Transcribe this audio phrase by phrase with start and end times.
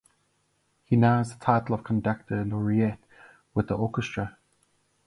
[0.83, 2.97] He now has the title of conductor laureate
[3.53, 4.35] with the orchestra.